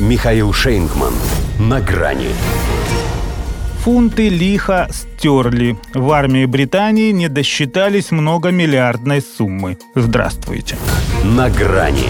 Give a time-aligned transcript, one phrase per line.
[0.00, 1.14] Михаил Шейнгман.
[1.60, 2.30] На грани.
[3.84, 5.78] Фунты лихо стерли.
[5.94, 9.78] В армии Британии не досчитались многомиллиардной суммы.
[9.94, 10.76] Здравствуйте.
[11.22, 12.08] На грани.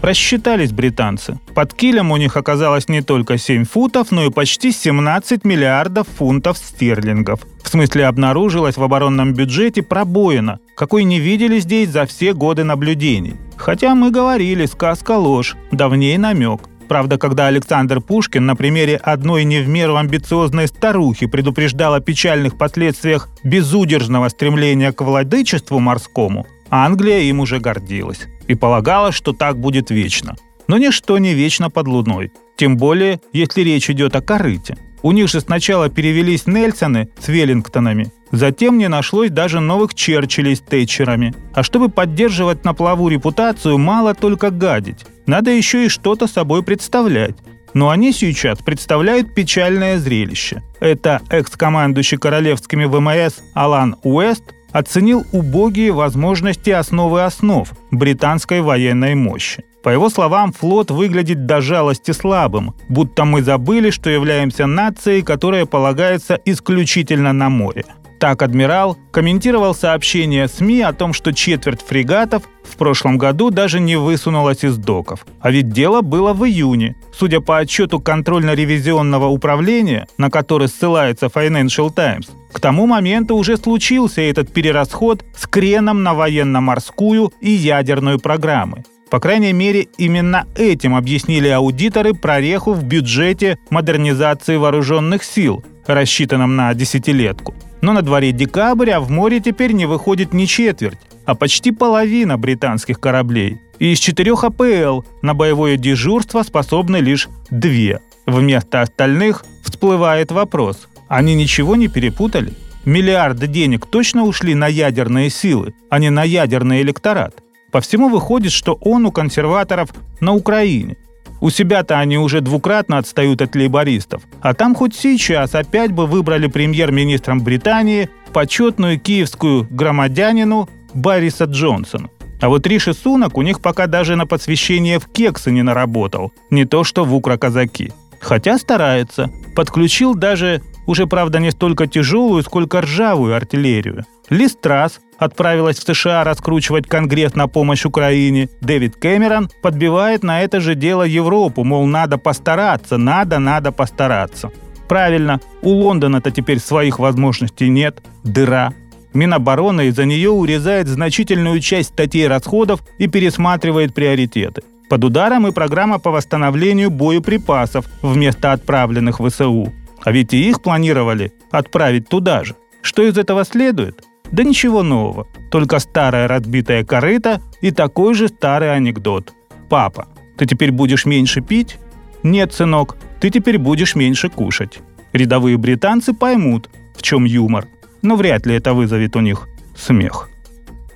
[0.00, 1.38] Просчитались британцы.
[1.54, 6.56] Под килем у них оказалось не только 7 футов, но и почти 17 миллиардов фунтов
[6.56, 7.40] стерлингов.
[7.62, 13.34] В смысле обнаружилась в оборонном бюджете пробоина, какой не видели здесь за все годы наблюдений.
[13.56, 16.62] Хотя мы говорили, сказка ложь, давней намек.
[16.88, 22.58] Правда, когда Александр Пушкин на примере одной не в меру амбициозной старухи предупреждал о печальных
[22.58, 29.90] последствиях безудержного стремления к владычеству морскому, Англия им уже гордилась и полагала, что так будет
[29.90, 30.36] вечно.
[30.66, 34.76] Но ничто не вечно под луной, тем более, если речь идет о корыте.
[35.04, 40.60] У них же сначала перевелись Нельсоны с Веллингтонами, затем не нашлось даже новых Черчиллей с
[40.60, 41.34] Тэтчерами.
[41.52, 45.04] А чтобы поддерживать на плаву репутацию, мало только гадить.
[45.26, 47.34] Надо еще и что-то собой представлять.
[47.74, 50.62] Но они сейчас представляют печальное зрелище.
[50.80, 59.64] Это экс-командующий королевскими ВМС Алан Уэст оценил убогие возможности основы основ британской военной мощи.
[59.84, 65.66] По его словам, флот выглядит до жалости слабым, будто мы забыли, что являемся нацией, которая
[65.66, 67.84] полагается исключительно на море.
[68.18, 73.96] Так адмирал комментировал сообщение СМИ о том, что четверть фрегатов в прошлом году даже не
[73.96, 75.26] высунулась из доков.
[75.40, 76.96] А ведь дело было в июне.
[77.12, 84.22] Судя по отчету контрольно-ревизионного управления, на который ссылается Financial Times, к тому моменту уже случился
[84.22, 88.84] этот перерасход с креном на военно-морскую и ядерную программы.
[89.14, 96.74] По крайней мере, именно этим объяснили аудиторы прореху в бюджете модернизации вооруженных сил, рассчитанном на
[96.74, 97.54] десятилетку.
[97.80, 102.36] Но на дворе декабрь, а в море теперь не выходит ни четверть, а почти половина
[102.38, 103.60] британских кораблей.
[103.78, 108.00] И из четырех АПЛ на боевое дежурство способны лишь две.
[108.26, 112.52] Вместо остальных всплывает вопрос, они ничего не перепутали?
[112.84, 117.43] Миллиарды денег точно ушли на ядерные силы, а не на ядерный электорат.
[117.74, 119.88] По всему выходит, что он у консерваторов
[120.20, 120.96] на Украине.
[121.40, 124.22] У себя-то они уже двукратно отстают от лейбористов.
[124.40, 132.10] А там хоть сейчас опять бы выбрали премьер-министром Британии почетную киевскую громадянину Бориса Джонсона.
[132.40, 136.32] А вот Риши Сунок у них пока даже на подсвещение в кексы не наработал.
[136.50, 137.92] Не то что в Укра-казаки.
[138.20, 139.32] Хотя старается.
[139.56, 144.04] Подключил даже, уже правда не столько тяжелую, сколько ржавую артиллерию.
[144.34, 148.48] Листрас отправилась в США раскручивать Конгресс на помощь Украине.
[148.60, 154.50] Дэвид Кэмерон подбивает на это же дело Европу, мол, надо постараться, надо, надо постараться.
[154.88, 158.02] Правильно, у Лондона-то теперь своих возможностей нет.
[158.24, 158.74] Дыра.
[159.14, 164.62] Минобороны из-за нее урезает значительную часть статей расходов и пересматривает приоритеты.
[164.90, 169.72] Под ударом и программа по восстановлению боеприпасов вместо отправленных в ВСУ.
[170.02, 172.56] А ведь и их планировали отправить туда же.
[172.82, 174.02] Что из этого следует?
[174.30, 179.32] Да ничего нового, только старая разбитая корыта и такой же старый анекдот.
[179.68, 181.78] «Папа, ты теперь будешь меньше пить?»
[182.22, 184.80] «Нет, сынок, ты теперь будешь меньше кушать».
[185.12, 187.68] Рядовые британцы поймут, в чем юмор,
[188.02, 190.28] но вряд ли это вызовет у них смех.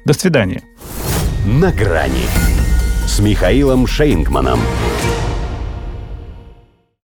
[0.04, 0.62] До свидания.
[1.46, 2.26] На грани
[3.06, 4.60] с Михаилом Шейнгманом.